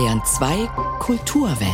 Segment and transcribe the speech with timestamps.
[0.00, 0.66] Bayern 2
[0.98, 1.70] Kulturwelt.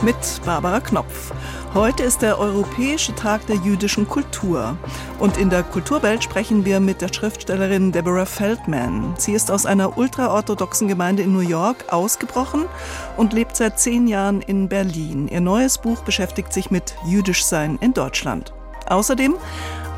[0.00, 0.16] Mit
[0.46, 1.30] Barbara Knopf.
[1.74, 4.78] Heute ist der Europäische Tag der jüdischen Kultur.
[5.18, 9.12] Und in der Kulturwelt sprechen wir mit der Schriftstellerin Deborah Feldman.
[9.18, 12.64] Sie ist aus einer ultraorthodoxen Gemeinde in New York ausgebrochen
[13.18, 15.28] und lebt seit zehn Jahren in Berlin.
[15.28, 18.54] Ihr neues Buch beschäftigt sich mit Jüdischsein in Deutschland.
[18.86, 19.34] Außerdem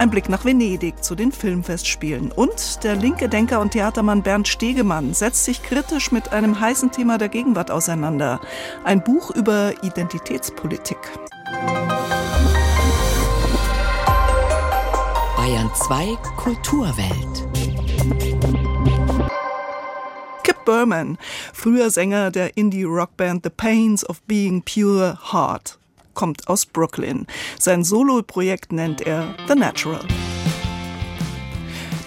[0.01, 2.33] ein Blick nach Venedig zu den Filmfestspielen.
[2.33, 7.19] Und der linke Denker und Theatermann Bernd Stegemann setzt sich kritisch mit einem heißen Thema
[7.19, 8.41] der Gegenwart auseinander.
[8.83, 10.97] Ein Buch über Identitätspolitik.
[15.37, 17.47] Bayern 2 Kulturwelt.
[20.43, 21.19] Kip Burman,
[21.53, 25.80] früher Sänger der Indie-Rockband The Pains of Being Pure Heart
[26.21, 27.27] kommt aus Brooklyn.
[27.59, 30.01] Sein Soloprojekt nennt er The Natural.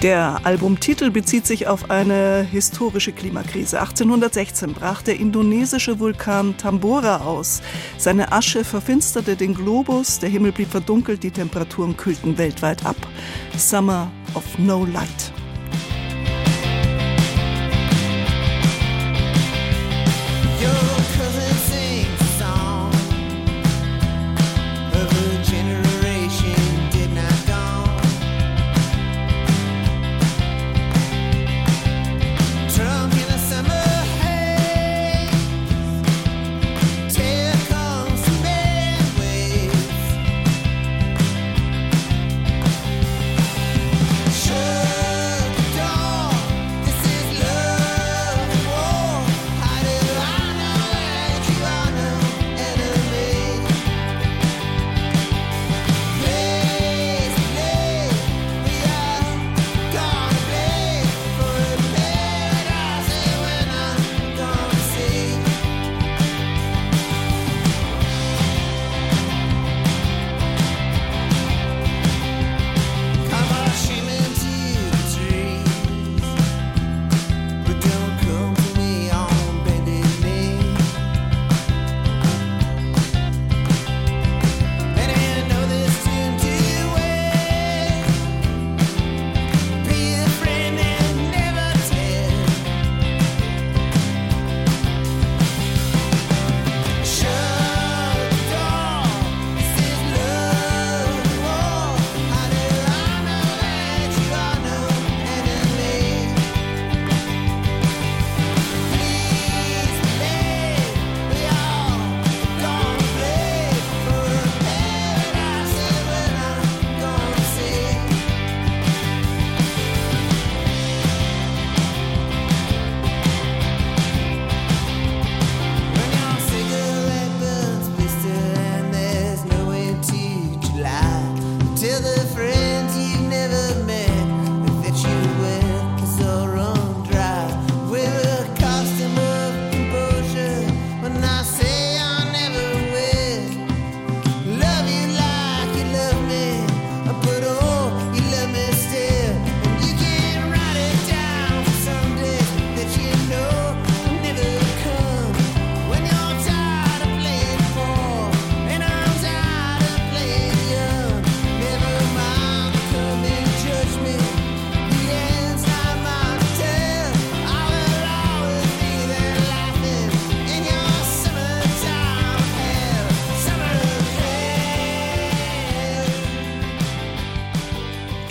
[0.03, 3.79] Der Albumtitel bezieht sich auf eine historische Klimakrise.
[3.79, 7.63] 1816 brach der indonesische Vulkan Tambora aus.
[7.97, 12.97] Seine Asche verfinsterte den Globus, der Himmel blieb verdunkelt, die Temperaturen kühlten weltweit ab.
[13.57, 15.32] Summer of No Light.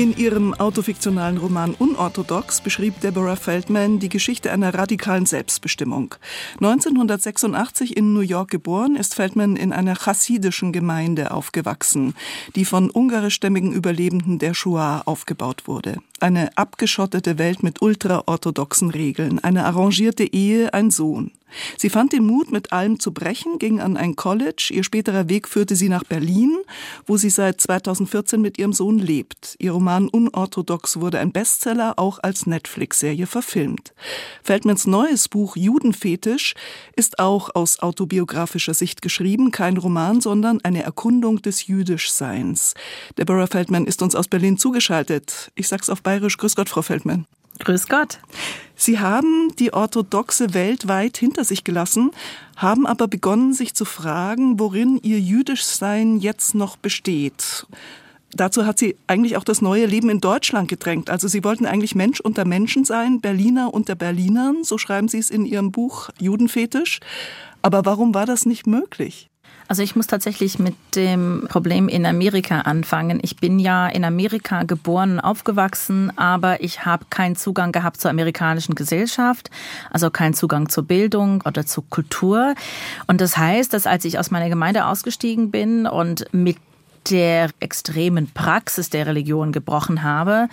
[0.02, 6.16] In ihrem autofiktionalen Roman Unorthodox beschrieb Deborah Feldman die Geschichte einer radikalen Selbstbestimmung.
[6.54, 12.14] 1986 in New York geboren, ist Feldman in einer chassidischen Gemeinde aufgewachsen,
[12.56, 15.98] die von ungarischstämmigen Überlebenden der Shoah aufgebaut wurde.
[16.18, 21.30] Eine abgeschottete Welt mit ultraorthodoxen Regeln, eine arrangierte Ehe, ein Sohn.
[21.76, 24.70] Sie fand den Mut, mit allem zu brechen, ging an ein College.
[24.72, 26.56] Ihr späterer Weg führte sie nach Berlin,
[27.06, 29.56] wo sie seit 2014 mit ihrem Sohn lebt.
[29.58, 33.92] Ihr Roman Unorthodox wurde ein Bestseller, auch als Netflix-Serie verfilmt.
[34.42, 36.54] Feldmans neues Buch Judenfetisch
[36.96, 42.74] ist auch aus autobiografischer Sicht geschrieben, kein Roman, sondern eine Erkundung des Jüdischseins.
[43.18, 45.50] Deborah Feldman ist uns aus Berlin zugeschaltet.
[45.54, 46.36] Ich sag's auf Bayerisch.
[46.36, 47.26] Grüß Gott, Frau Feldman.
[47.58, 48.18] Grüß Gott.
[48.74, 52.10] Sie haben die orthodoxe Welt weit hinter sich gelassen,
[52.56, 57.66] haben aber begonnen, sich zu fragen, worin ihr Jüdischsein jetzt noch besteht.
[58.34, 61.10] dazu hat sie eigentlich auch das neue Leben in Deutschland gedrängt.
[61.10, 65.30] Also sie wollten eigentlich Mensch unter Menschen sein, Berliner unter Berlinern, so schreiben sie es
[65.30, 67.00] in ihrem Buch Judenfetisch.
[67.60, 69.31] Aber warum war das nicht möglich?
[69.68, 73.20] Also ich muss tatsächlich mit dem Problem in Amerika anfangen.
[73.22, 78.10] Ich bin ja in Amerika geboren und aufgewachsen, aber ich habe keinen Zugang gehabt zur
[78.10, 79.50] amerikanischen Gesellschaft,
[79.90, 82.54] also keinen Zugang zur Bildung oder zur Kultur.
[83.06, 86.56] Und das heißt, dass als ich aus meiner Gemeinde ausgestiegen bin und mit
[87.10, 90.48] der extremen Praxis der Religion gebrochen habe,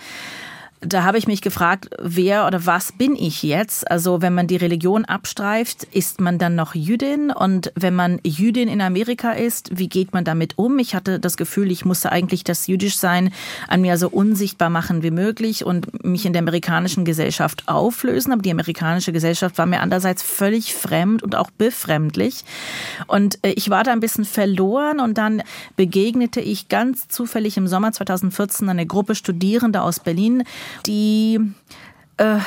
[0.80, 3.90] da habe ich mich gefragt, wer oder was bin ich jetzt?
[3.90, 7.30] Also wenn man die Religion abstreift, ist man dann noch Jüdin?
[7.30, 10.78] Und wenn man Jüdin in Amerika ist, wie geht man damit um?
[10.78, 13.30] Ich hatte das Gefühl, ich musste eigentlich das Jüdischsein
[13.68, 18.32] an mir so unsichtbar machen wie möglich und mich in der amerikanischen Gesellschaft auflösen.
[18.32, 22.44] Aber die amerikanische Gesellschaft war mir andererseits völlig fremd und auch befremdlich.
[23.06, 25.42] Und äh, ich war da ein bisschen verloren und dann
[25.76, 30.44] begegnete ich ganz zufällig im Sommer 2014 eine Gruppe Studierende aus Berlin,
[30.86, 31.40] die
[32.20, 32.38] äh,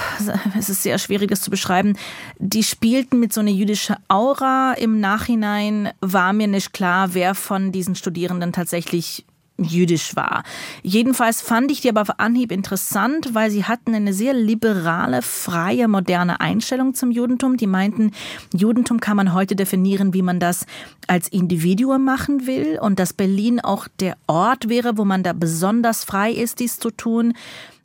[0.57, 1.97] es ist sehr schwierig, das zu beschreiben.
[2.37, 4.73] Die spielten mit so einer jüdischen Aura.
[4.73, 9.25] Im Nachhinein war mir nicht klar, wer von diesen Studierenden tatsächlich
[9.57, 10.43] jüdisch war.
[10.81, 15.87] Jedenfalls fand ich die aber auf Anhieb interessant, weil sie hatten eine sehr liberale, freie,
[15.87, 17.57] moderne Einstellung zum Judentum.
[17.57, 18.11] Die meinten,
[18.53, 20.65] Judentum kann man heute definieren, wie man das
[21.07, 26.03] als Individuum machen will und dass Berlin auch der Ort wäre, wo man da besonders
[26.03, 27.33] frei ist, dies zu tun.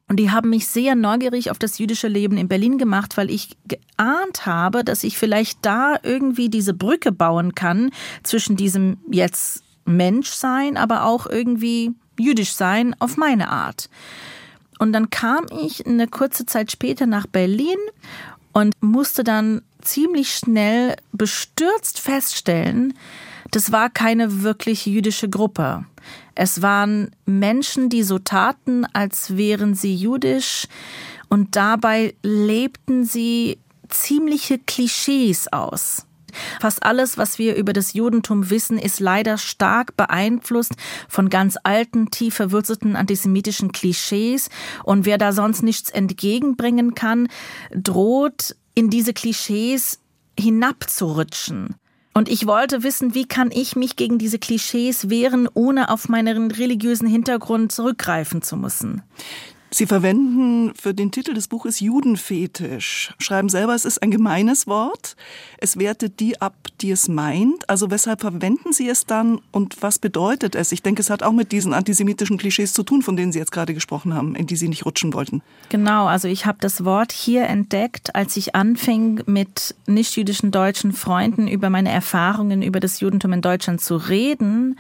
[0.09, 3.57] Und die haben mich sehr neugierig auf das jüdische Leben in Berlin gemacht, weil ich
[3.67, 7.91] geahnt habe, dass ich vielleicht da irgendwie diese Brücke bauen kann
[8.23, 13.91] zwischen diesem jetzt Menschsein, aber auch irgendwie jüdisch sein auf meine Art.
[14.79, 17.79] Und dann kam ich eine kurze Zeit später nach Berlin
[18.53, 22.95] und musste dann ziemlich schnell bestürzt feststellen,
[23.51, 25.85] das war keine wirklich jüdische Gruppe.
[26.35, 30.67] Es waren Menschen, die so taten, als wären sie jüdisch
[31.29, 33.59] und dabei lebten sie
[33.89, 36.05] ziemliche Klischees aus.
[36.61, 40.73] Fast alles, was wir über das Judentum wissen, ist leider stark beeinflusst
[41.09, 44.51] von ganz alten, tief verwurzelten antisemitischen Klischees.
[44.85, 47.29] Und wer da sonst nichts entgegenbringen kann,
[47.75, 50.01] droht in diese Klischees
[50.39, 51.75] hinabzurutschen.
[52.19, 56.51] Und ich wollte wissen, wie kann ich mich gegen diese Klischees wehren, ohne auf meinen
[56.51, 59.03] religiösen Hintergrund zurückgreifen zu müssen.
[59.71, 63.13] Sie verwenden für den Titel des Buches Judenfetisch.
[63.19, 65.15] Schreiben selber, es ist ein gemeines Wort.
[65.59, 67.69] Es wertet die ab, die es meint.
[67.69, 70.73] Also weshalb verwenden Sie es dann und was bedeutet es?
[70.73, 73.53] Ich denke, es hat auch mit diesen antisemitischen Klischees zu tun, von denen Sie jetzt
[73.53, 75.43] gerade gesprochen haben, in die Sie nicht rutschen wollten.
[75.69, 81.47] Genau, also ich habe das Wort hier entdeckt, als ich anfing, mit nichtjüdischen deutschen Freunden
[81.47, 84.79] über meine Erfahrungen über das Judentum in Deutschland zu reden.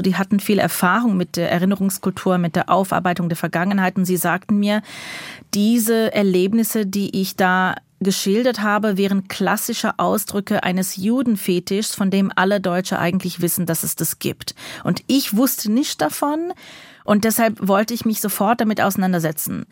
[0.00, 4.58] Die hatten viel Erfahrung mit der Erinnerungskultur, mit der Aufarbeitung der Vergangenheit und sie sagten
[4.58, 4.82] mir,
[5.54, 12.60] diese Erlebnisse, die ich da geschildert habe, wären klassische Ausdrücke eines Judenfetischs, von dem alle
[12.60, 14.54] Deutsche eigentlich wissen, dass es das gibt.
[14.84, 16.52] Und ich wusste nicht davon
[17.04, 19.66] und deshalb wollte ich mich sofort damit auseinandersetzen.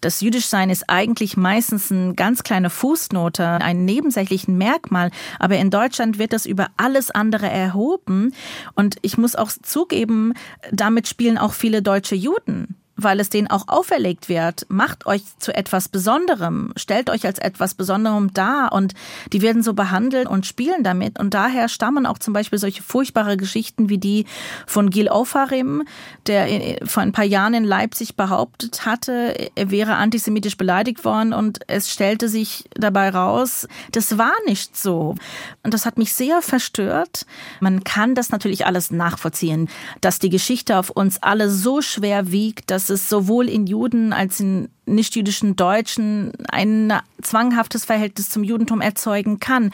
[0.00, 6.18] Das Jüdischsein ist eigentlich meistens eine ganz kleine Fußnote, ein nebensächlichen Merkmal, aber in Deutschland
[6.18, 8.34] wird das über alles andere erhoben.
[8.74, 10.34] Und ich muss auch zugeben,
[10.72, 15.54] damit spielen auch viele deutsche Juden weil es denen auch auferlegt wird, macht euch zu
[15.54, 18.94] etwas Besonderem, stellt euch als etwas Besonderem dar und
[19.32, 23.36] die werden so behandelt und spielen damit und daher stammen auch zum Beispiel solche furchtbare
[23.36, 24.26] Geschichten wie die
[24.66, 25.84] von Gil Ofarim,
[26.26, 31.60] der vor ein paar Jahren in Leipzig behauptet hatte, er wäre antisemitisch beleidigt worden und
[31.66, 35.14] es stellte sich dabei raus, das war nicht so.
[35.62, 37.26] Und das hat mich sehr verstört.
[37.60, 39.68] Man kann das natürlich alles nachvollziehen,
[40.00, 44.40] dass die Geschichte auf uns alle so schwer wiegt, dass es sowohl in Juden als
[44.40, 49.72] in nichtjüdischen Deutschen ein zwanghaftes Verhältnis zum Judentum erzeugen kann.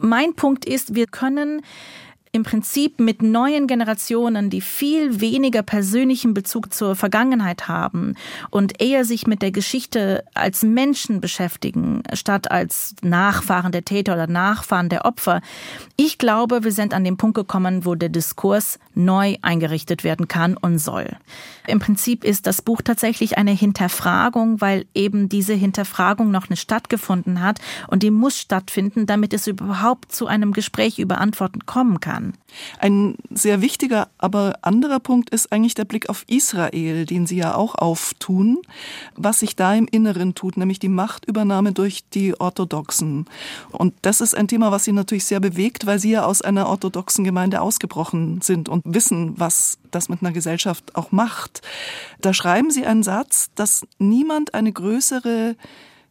[0.00, 1.62] Mein Punkt ist, wir können
[2.34, 8.16] im Prinzip mit neuen Generationen, die viel weniger persönlichen Bezug zur Vergangenheit haben
[8.50, 14.26] und eher sich mit der Geschichte als Menschen beschäftigen, statt als Nachfahren der Täter oder
[14.26, 15.42] Nachfahren der Opfer.
[15.94, 20.56] Ich glaube, wir sind an dem Punkt gekommen, wo der Diskurs neu eingerichtet werden kann
[20.56, 21.16] und soll.
[21.68, 27.40] Im Prinzip ist das Buch tatsächlich eine Hinterfragung, weil eben diese Hinterfragung noch nicht stattgefunden
[27.40, 32.23] hat und die muss stattfinden, damit es überhaupt zu einem Gespräch über Antworten kommen kann.
[32.24, 32.38] Kann.
[32.78, 37.54] Ein sehr wichtiger, aber anderer Punkt ist eigentlich der Blick auf Israel, den Sie ja
[37.54, 38.58] auch auftun,
[39.16, 43.26] was sich da im Inneren tut, nämlich die Machtübernahme durch die Orthodoxen.
[43.70, 46.68] Und das ist ein Thema, was Sie natürlich sehr bewegt, weil Sie ja aus einer
[46.68, 51.62] orthodoxen Gemeinde ausgebrochen sind und wissen, was das mit einer Gesellschaft auch macht.
[52.20, 55.56] Da schreiben Sie einen Satz, dass niemand eine größere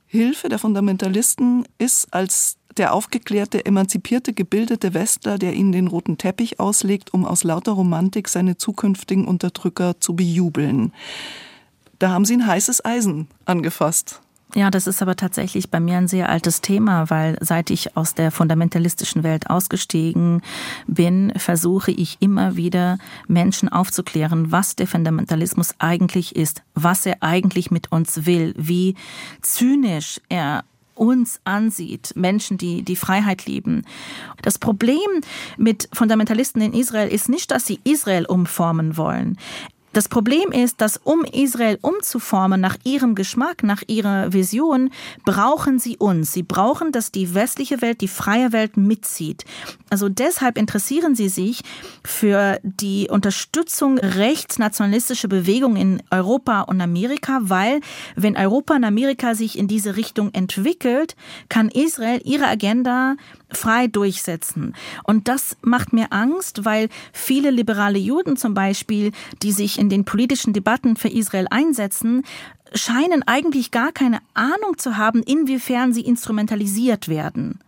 [0.06, 6.60] Hilfe der Fundamentalisten ist als der aufgeklärte, emanzipierte, gebildete Westler, der ihnen den roten Teppich
[6.60, 10.94] auslegt, um aus lauter Romantik seine zukünftigen Unterdrücker zu bejubeln.
[12.00, 14.22] Da haben Sie ein heißes Eisen angefasst.
[14.56, 18.14] Ja, das ist aber tatsächlich bei mir ein sehr altes Thema, weil seit ich aus
[18.14, 20.44] der fundamentalistischen Welt ausgestiegen
[20.86, 27.72] bin, versuche ich immer wieder Menschen aufzuklären, was der Fundamentalismus eigentlich ist, was er eigentlich
[27.72, 28.94] mit uns will, wie
[29.42, 30.66] zynisch er
[30.96, 33.84] uns ansieht, Menschen, die die Freiheit lieben.
[34.42, 35.00] Das Problem
[35.58, 39.38] mit Fundamentalisten in Israel ist nicht, dass sie Israel umformen wollen.
[39.94, 44.90] Das Problem ist, dass um Israel umzuformen nach ihrem Geschmack, nach ihrer Vision,
[45.24, 46.34] brauchen sie uns.
[46.34, 49.46] Sie brauchen, dass die westliche Welt, die freie Welt mitzieht.
[49.92, 51.62] Also deshalb interessieren sie sich
[52.04, 57.80] für die Unterstützung rechtsnationalistischer Bewegungen in Europa und Amerika, weil
[58.16, 61.16] wenn Europa und Amerika sich in diese Richtung entwickelt,
[61.50, 63.16] kann Israel ihre Agenda
[63.58, 64.76] frei durchsetzen.
[65.04, 70.06] Und das macht mir Angst, weil viele liberale Juden zum Beispiel, die sich in den
[70.06, 72.24] politischen Debatten für Israel einsetzen,
[72.74, 77.60] scheinen eigentlich gar keine Ahnung zu haben, inwiefern sie instrumentalisiert werden.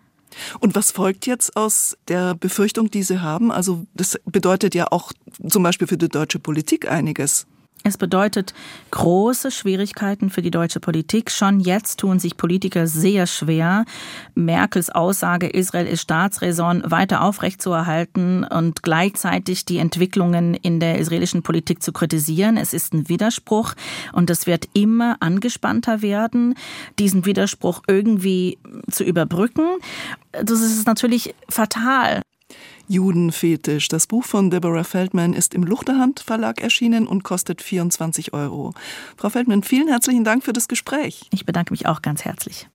[0.59, 3.51] Und was folgt jetzt aus der Befürchtung, die Sie haben?
[3.51, 5.13] Also das bedeutet ja auch
[5.47, 7.47] zum Beispiel für die deutsche Politik einiges.
[7.87, 8.55] Es bedeutet
[8.89, 11.29] große Schwierigkeiten für die deutsche Politik.
[11.29, 13.85] Schon jetzt tun sich Politiker sehr schwer,
[14.33, 21.83] Merkels Aussage, Israel ist Staatsräson weiter aufrechtzuerhalten und gleichzeitig die Entwicklungen in der israelischen Politik
[21.83, 22.57] zu kritisieren.
[22.57, 23.75] Es ist ein Widerspruch
[24.13, 26.55] und es wird immer angespannter werden,
[26.97, 28.57] diesen Widerspruch irgendwie
[28.89, 29.67] zu überbrücken.
[30.31, 32.23] Das ist natürlich fatal.
[32.87, 33.87] Judenfetisch.
[33.87, 38.73] Das Buch von Deborah Feldman ist im Luchterhand Verlag erschienen und kostet 24 Euro.
[39.17, 41.27] Frau Feldman, vielen herzlichen Dank für das Gespräch.
[41.31, 42.67] Ich bedanke mich auch ganz herzlich.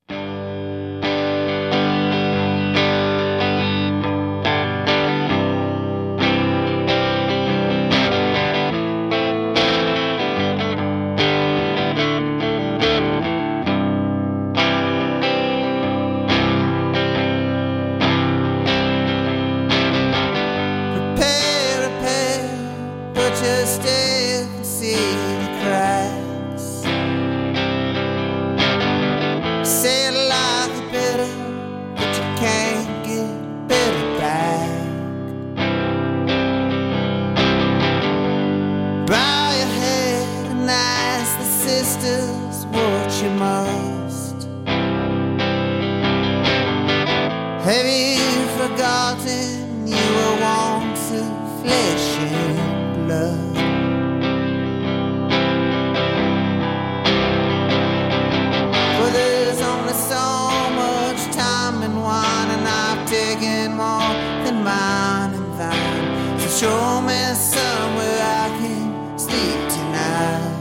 [63.30, 64.12] taking more
[64.44, 66.40] than mine and thine.
[66.40, 70.56] So show me somewhere I can sleep tonight.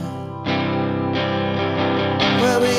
[2.40, 2.78] Well, we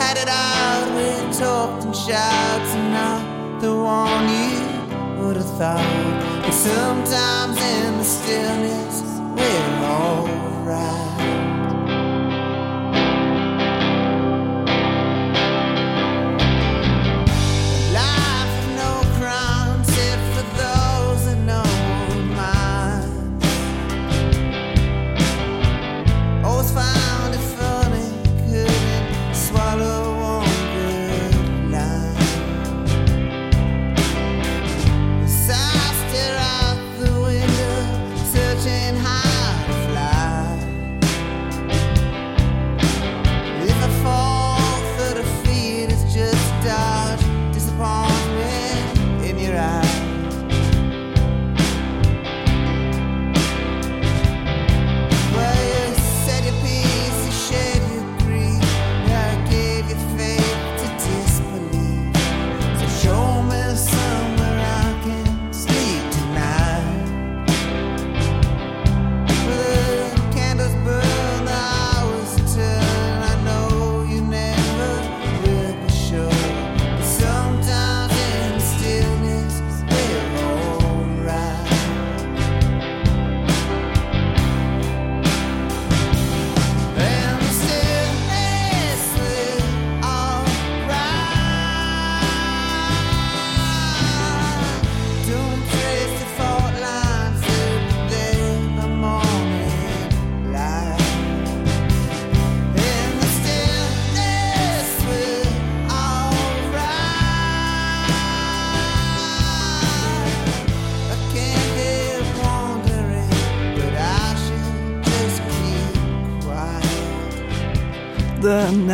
[0.00, 1.08] had it out, we
[1.38, 5.80] talked and shouted, and not the one you would have thought.
[6.46, 9.02] And sometimes in the stillness,
[9.36, 11.11] we're alright.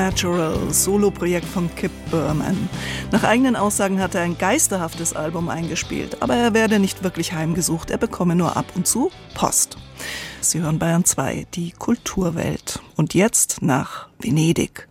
[0.09, 2.71] Natural, Soloprojekt von Kip Burman.
[3.13, 7.91] Nach eigenen Aussagen hat er ein geisterhaftes Album eingespielt, aber er werde nicht wirklich heimgesucht,
[7.91, 9.77] er bekomme nur ab und zu Post.
[10.41, 12.81] Sie hören Bayern 2, die Kulturwelt.
[12.97, 14.89] Und jetzt nach Venedig.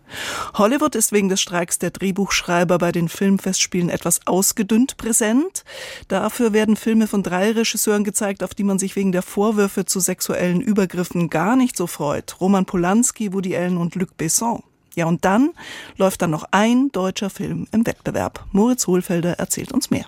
[0.54, 5.64] Hollywood ist wegen des Streiks der Drehbuchschreiber bei den Filmfestspielen etwas ausgedünnt präsent.
[6.06, 9.98] Dafür werden Filme von drei Regisseuren gezeigt, auf die man sich wegen der Vorwürfe zu
[9.98, 12.40] sexuellen Übergriffen gar nicht so freut.
[12.40, 14.62] Roman Polanski, Woody Allen und Luc Besson.
[14.98, 15.50] Ja, und dann
[15.96, 18.44] läuft dann noch ein deutscher Film im Wettbewerb.
[18.50, 20.06] Moritz Hohlfelder erzählt uns mehr.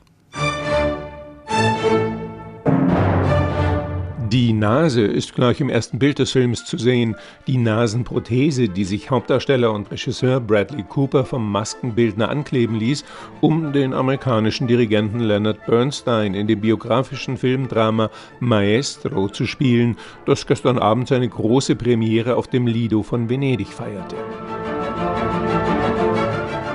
[4.32, 7.14] Die Nase ist gleich im ersten Bild des Films zu sehen.
[7.46, 13.04] Die Nasenprothese, die sich Hauptdarsteller und Regisseur Bradley Cooper vom Maskenbildner ankleben ließ,
[13.40, 20.80] um den amerikanischen Dirigenten Leonard Bernstein in dem biografischen Filmdrama Maestro zu spielen, das gestern
[20.80, 24.16] Abend seine große Premiere auf dem Lido von Venedig feierte.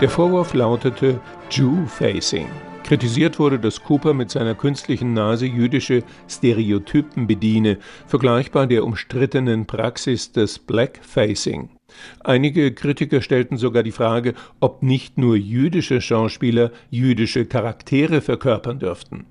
[0.01, 2.49] Der Vorwurf lautete Jew-Facing.
[2.83, 10.33] Kritisiert wurde, dass Cooper mit seiner künstlichen Nase jüdische Stereotypen bediene, vergleichbar der umstrittenen Praxis
[10.33, 11.69] des Blackfacing.
[12.19, 19.25] Einige Kritiker stellten sogar die Frage, ob nicht nur jüdische Schauspieler jüdische Charaktere verkörpern dürften.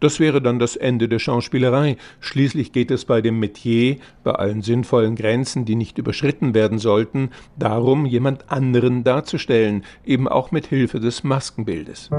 [0.00, 1.96] Das wäre dann das Ende der Schauspielerei.
[2.20, 7.30] Schließlich geht es bei dem Metier, bei allen sinnvollen Grenzen, die nicht überschritten werden sollten,
[7.58, 12.10] darum, jemand anderen darzustellen, eben auch mit Hilfe des Maskenbildes.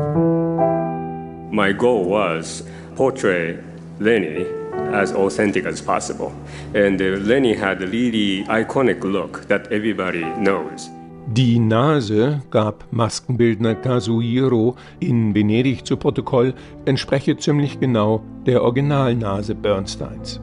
[1.51, 2.63] My goal was
[2.95, 3.57] portray
[3.99, 4.45] Lenny
[4.93, 6.31] as authentic as possible.
[6.73, 10.89] And uh, Lenny had a really iconic look that everybody knows.
[11.27, 16.53] Die Nase, gab Maskenbildner Kazuhiro in Venedig zu Protokoll,
[16.85, 20.41] entspreche ziemlich genau der Originalnase Bernsteins.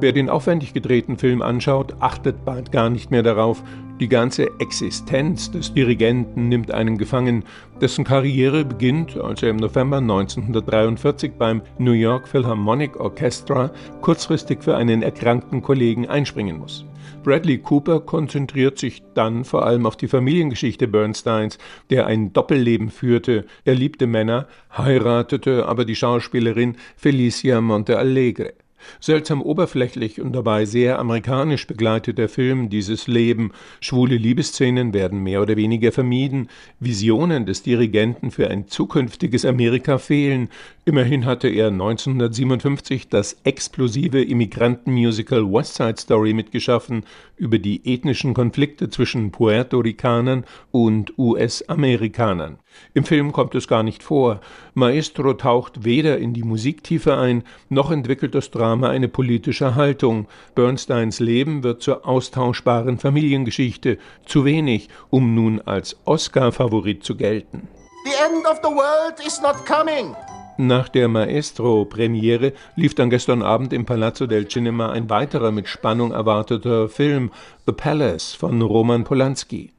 [0.00, 3.62] Wer den aufwendig gedrehten Film anschaut, achtet bald gar nicht mehr darauf,
[4.00, 7.44] die ganze Existenz des Dirigenten nimmt einen gefangen,
[7.80, 13.70] dessen Karriere beginnt, als er im November 1943 beim New York Philharmonic Orchestra
[14.00, 16.84] kurzfristig für einen erkrankten Kollegen einspringen muss.
[17.24, 21.58] Bradley Cooper konzentriert sich dann vor allem auf die Familiengeschichte Bernsteins,
[21.90, 23.46] der ein Doppelleben führte.
[23.64, 28.52] Er liebte Männer, heiratete aber die Schauspielerin Felicia Monte Allegre.
[29.00, 33.52] Seltsam oberflächlich und dabei sehr amerikanisch begleitet der Film dieses Leben.
[33.80, 36.48] Schwule Liebesszenen werden mehr oder weniger vermieden.
[36.80, 40.48] Visionen des Dirigenten für ein zukünftiges Amerika fehlen.
[40.84, 47.04] Immerhin hatte er 1957 das explosive Immigrantenmusical West Side Story mitgeschaffen
[47.36, 52.58] über die ethnischen Konflikte zwischen Puerto Ricanern und US-Amerikanern.
[52.92, 54.40] Im Film kommt es gar nicht vor.
[54.74, 60.26] Maestro taucht weder in die Musiktiefe ein, noch entwickelt das Drama eine politische Haltung.
[60.56, 67.68] Bernsteins Leben wird zur austauschbaren Familiengeschichte, zu wenig, um nun als Oscar-Favorit zu gelten.
[68.04, 70.16] The end of the world is not coming.
[70.56, 76.12] Nach der Maestro-Premiere lief dann gestern Abend im Palazzo del Cinema ein weiterer mit Spannung
[76.12, 77.32] erwarteter Film,
[77.66, 79.72] The Palace von Roman Polanski.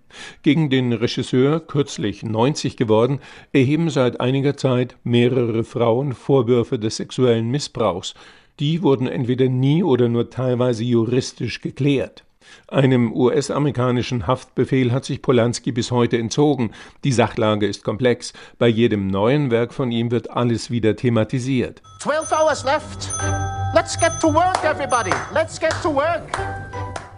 [0.44, 3.20] Gegen den Regisseur, kürzlich 90 geworden,
[3.54, 8.14] erheben seit einiger Zeit mehrere Frauen Vorwürfe des sexuellen Missbrauchs.
[8.60, 12.24] Die wurden entweder nie oder nur teilweise juristisch geklärt.
[12.68, 16.72] Einem US-amerikanischen Haftbefehl hat sich Polanski bis heute entzogen.
[17.04, 18.34] Die Sachlage ist komplex.
[18.58, 21.82] Bei jedem neuen Werk von ihm wird alles wieder thematisiert.
[22.02, 23.10] 12 hours left.
[23.74, 25.12] Let's get to work, everybody.
[25.34, 26.65] Let's get to work.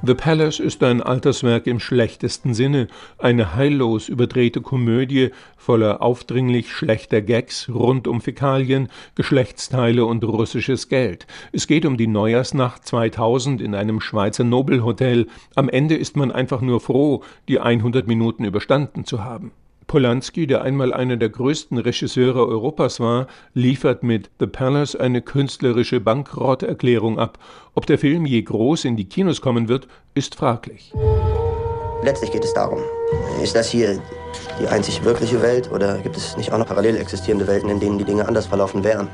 [0.03, 7.23] The Palace ist ein Alterswerk im schlechtesten Sinne, eine heillos überdrehte Komödie voller aufdringlich schlechter
[7.23, 11.25] Gags rund um Fäkalien, Geschlechtsteile und russisches Geld.
[11.51, 15.27] Es geht um die Neujahrsnacht 2000 in einem Schweizer Nobelhotel.
[15.55, 19.51] Am Ende ist man einfach nur froh, die 100 Minuten überstanden zu haben.
[19.87, 26.01] Polanski, der einmal einer der größten Regisseure Europas war, liefert mit The Palace eine künstlerische
[26.01, 27.39] Bankrotterklärung ab.
[27.73, 30.93] Ob der Film je groß in die Kinos kommen wird, ist fraglich.
[32.03, 32.79] Letztlich geht es darum,
[33.41, 33.99] ist das hier
[34.61, 37.97] die einzig wirkliche Welt oder gibt es nicht auch noch parallel existierende Welten, in denen
[37.97, 39.07] die Dinge anders verlaufen wären?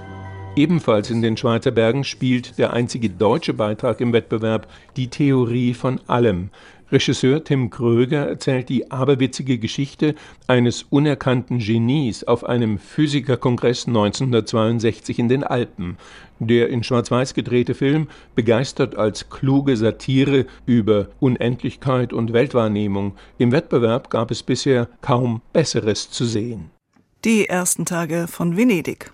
[0.55, 5.99] Ebenfalls in den Schweizer Bergen spielt der einzige deutsche Beitrag im Wettbewerb die Theorie von
[6.07, 6.49] allem.
[6.93, 10.13] Regisseur Tim Kröger erzählt die aberwitzige Geschichte
[10.45, 15.97] eines unerkannten Genies auf einem Physikerkongress 1962 in den Alpen.
[16.37, 23.15] Der in Schwarz-Weiß gedrehte Film begeistert als kluge Satire über Unendlichkeit und Weltwahrnehmung.
[23.39, 26.69] Im Wettbewerb gab es bisher kaum Besseres zu sehen.
[27.25, 29.11] Die ersten Tage von Venedig.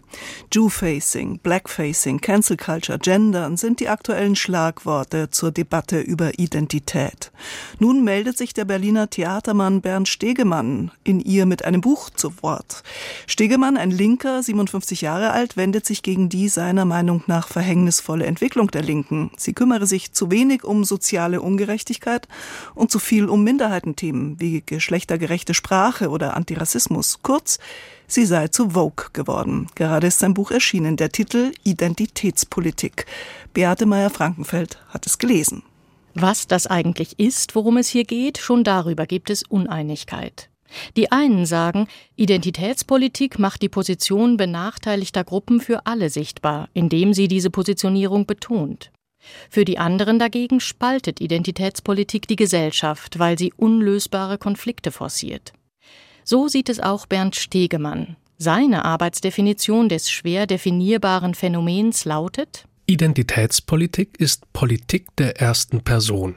[0.51, 7.31] Jew-Facing, Blackfacing, Cancel Culture, Gendern sind die aktuellen Schlagworte zur Debatte über Identität.
[7.79, 12.83] Nun meldet sich der Berliner Theatermann Bernd Stegemann in ihr mit einem Buch zu Wort.
[13.27, 18.71] Stegemann, ein Linker, 57 Jahre alt, wendet sich gegen die seiner Meinung nach verhängnisvolle Entwicklung
[18.71, 19.31] der Linken.
[19.37, 22.27] Sie kümmere sich zu wenig um soziale Ungerechtigkeit
[22.75, 27.19] und zu viel um Minderheitenthemen wie geschlechtergerechte Sprache oder Antirassismus.
[27.21, 27.59] Kurz,
[28.09, 29.67] sie sei zu Vogue geworden.
[29.75, 33.05] Gerade ist sein Buch erschienen, der Titel Identitätspolitik.
[33.53, 35.63] Beate Meyer-Frankenfeld hat es gelesen.
[36.13, 40.49] Was das eigentlich ist, worum es hier geht, schon darüber gibt es Uneinigkeit.
[40.97, 47.49] Die einen sagen, Identitätspolitik macht die Position benachteiligter Gruppen für alle sichtbar, indem sie diese
[47.49, 48.91] Positionierung betont.
[49.49, 55.53] Für die anderen dagegen spaltet Identitätspolitik die Gesellschaft, weil sie unlösbare Konflikte forciert.
[56.31, 58.15] So sieht es auch Bernd Stegemann.
[58.37, 66.35] Seine Arbeitsdefinition des schwer definierbaren Phänomens lautet Identitätspolitik ist Politik der ersten Person.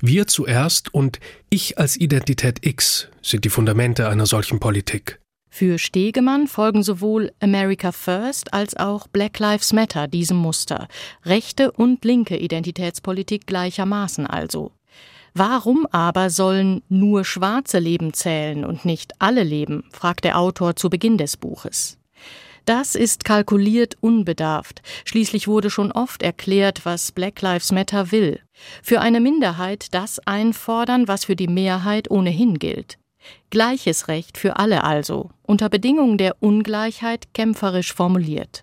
[0.00, 1.18] Wir zuerst und
[1.50, 5.18] ich als Identität X sind die Fundamente einer solchen Politik.
[5.50, 10.86] Für Stegemann folgen sowohl America First als auch Black Lives Matter diesem Muster.
[11.24, 14.70] Rechte und linke Identitätspolitik gleichermaßen also.
[15.36, 19.82] Warum aber sollen nur schwarze Leben zählen und nicht alle Leben?
[19.90, 21.98] fragt der Autor zu Beginn des Buches.
[22.66, 24.80] Das ist kalkuliert unbedarft.
[25.04, 28.40] Schließlich wurde schon oft erklärt, was Black Lives Matter will.
[28.80, 32.96] Für eine Minderheit das einfordern, was für die Mehrheit ohnehin gilt.
[33.50, 38.62] Gleiches Recht für alle also, unter Bedingungen der Ungleichheit kämpferisch formuliert.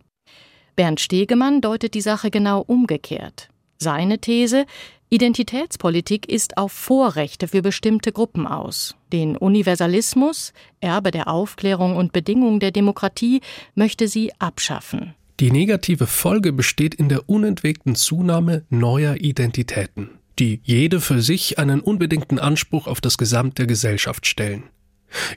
[0.77, 3.49] Bernd Stegemann deutet die Sache genau umgekehrt.
[3.77, 4.65] Seine These
[5.11, 8.95] Identitätspolitik ist auf Vorrechte für bestimmte Gruppen aus.
[9.11, 13.41] Den Universalismus, Erbe der Aufklärung und Bedingung der Demokratie,
[13.75, 15.13] möchte sie abschaffen.
[15.39, 21.81] Die negative Folge besteht in der unentwegten Zunahme neuer Identitäten die jede für sich einen
[21.81, 24.63] unbedingten Anspruch auf das Gesamt der Gesellschaft stellen.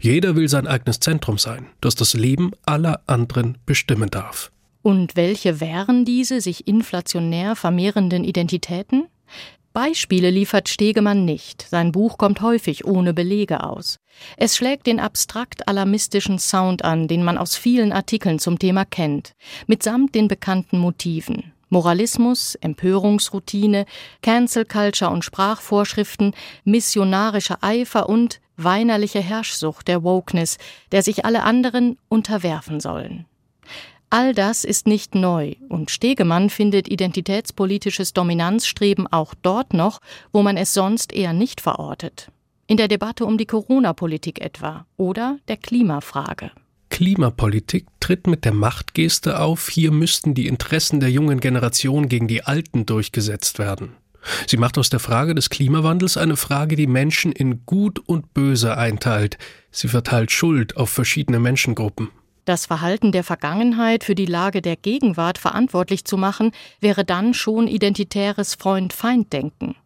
[0.01, 4.51] Jeder will sein eigenes Zentrum sein, das das Leben aller anderen bestimmen darf.
[4.83, 9.05] Und welche wären diese sich inflationär vermehrenden Identitäten?
[9.75, 11.67] Beispiele liefert Stegemann nicht.
[11.69, 13.99] Sein Buch kommt häufig ohne Belege aus.
[14.37, 19.33] Es schlägt den abstrakt alarmistischen Sound an, den man aus vielen Artikeln zum Thema kennt,
[19.67, 21.53] mitsamt den bekannten Motiven.
[21.71, 23.87] Moralismus, Empörungsroutine,
[24.23, 30.59] Cancel Culture und Sprachvorschriften, missionarischer Eifer und weinerliche Herrschsucht der Wokeness,
[30.93, 33.27] der sich alle anderen unterwerfen sollen.
[34.17, 40.01] All das ist nicht neu und Stegemann findet identitätspolitisches Dominanzstreben auch dort noch,
[40.33, 42.31] wo man es sonst eher nicht verortet.
[42.69, 46.53] In der Debatte um die Corona-Politik etwa oder der Klimafrage.
[46.91, 52.45] Klimapolitik tritt mit der Machtgeste auf, hier müssten die Interessen der jungen Generation gegen die
[52.45, 53.97] alten durchgesetzt werden.
[54.47, 58.77] Sie macht aus der Frage des Klimawandels eine Frage, die Menschen in Gut und Böse
[58.77, 59.39] einteilt.
[59.73, 62.11] Sie verteilt Schuld auf verschiedene Menschengruppen.
[62.45, 67.69] Das Verhalten der Vergangenheit für die Lage der Gegenwart verantwortlich zu machen, wäre dann schon
[67.69, 69.77] identitäres Freund-Feind-Denken.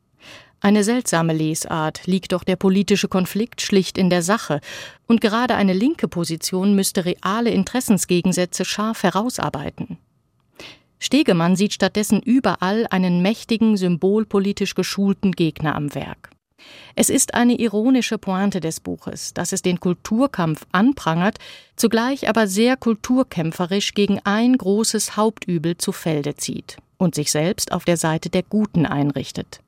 [0.60, 4.60] Eine seltsame Lesart, liegt doch der politische Konflikt schlicht in der Sache,
[5.06, 9.98] und gerade eine linke Position müsste reale Interessensgegensätze scharf herausarbeiten.
[10.98, 16.30] Stegemann sieht stattdessen überall einen mächtigen, symbolpolitisch geschulten Gegner am Werk.
[16.94, 21.38] Es ist eine ironische Pointe des Buches, dass es den Kulturkampf anprangert,
[21.76, 27.84] zugleich aber sehr kulturkämpferisch gegen ein großes Hauptübel zu Felde zieht und sich selbst auf
[27.84, 29.60] der Seite der Guten einrichtet.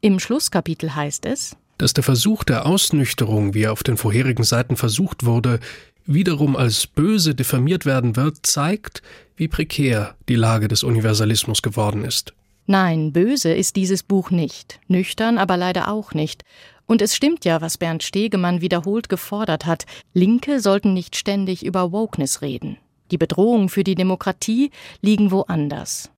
[0.00, 4.76] Im Schlusskapitel heißt es, dass der Versuch der Ausnüchterung, wie er auf den vorherigen Seiten
[4.76, 5.60] versucht wurde,
[6.06, 9.02] wiederum als böse diffamiert werden wird, zeigt,
[9.36, 12.34] wie prekär die Lage des Universalismus geworden ist.
[12.66, 16.44] Nein, böse ist dieses Buch nicht, nüchtern aber leider auch nicht.
[16.86, 21.92] Und es stimmt ja, was Bernd Stegemann wiederholt gefordert hat, Linke sollten nicht ständig über
[21.92, 22.78] Wokeness reden.
[23.10, 24.70] Die Bedrohungen für die Demokratie
[25.02, 26.10] liegen woanders.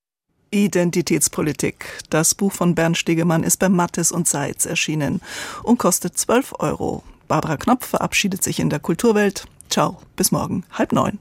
[0.51, 1.85] Identitätspolitik.
[2.09, 5.21] Das Buch von Bernd Stegemann ist bei Mattes und Seitz erschienen
[5.63, 7.03] und kostet 12 Euro.
[7.27, 9.45] Barbara Knopf verabschiedet sich in der Kulturwelt.
[9.69, 11.19] Ciao, bis morgen, halb neun.